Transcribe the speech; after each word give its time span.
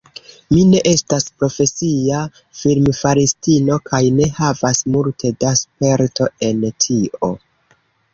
Mi 0.53 0.61
ne 0.67 0.77
estas 0.91 1.25
profesia 1.41 2.21
filmfaristino 2.61 3.77
kaj 3.89 3.99
ne 4.21 4.29
havas 4.39 4.81
multe 4.95 5.31
da 5.45 5.53
sperto 5.61 6.29
en 6.49 6.65
tio. 6.87 7.31